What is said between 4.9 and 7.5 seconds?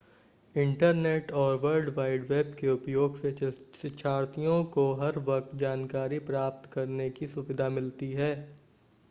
हर वक्त जानकारी प्राप्त करने की